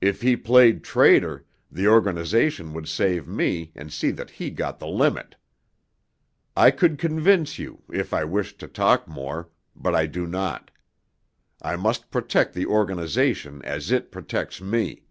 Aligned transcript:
If 0.00 0.20
he 0.22 0.34
played 0.36 0.82
traitor, 0.82 1.44
the 1.70 1.86
organization 1.86 2.72
would 2.74 2.88
save 2.88 3.28
me 3.28 3.70
and 3.76 3.92
see 3.92 4.10
that 4.10 4.30
he 4.30 4.50
got 4.50 4.80
the 4.80 4.88
limit. 4.88 5.36
I 6.56 6.72
could 6.72 6.98
convince 6.98 7.56
you 7.56 7.84
if 7.88 8.12
I 8.12 8.24
wished 8.24 8.58
to 8.58 8.66
talk 8.66 9.06
more, 9.06 9.48
but 9.76 9.94
I 9.94 10.06
do 10.06 10.26
not; 10.26 10.72
I 11.62 11.76
must 11.76 12.10
protect 12.10 12.52
the 12.52 12.66
organization 12.66 13.62
as 13.62 13.92
it 13.92 14.10
protects 14.10 14.60
me. 14.60 15.04